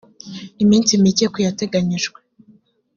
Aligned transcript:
iminsi 0.63 1.01
mike 1.03 1.25
ku 1.33 1.37
yateganyijwe 1.45 2.19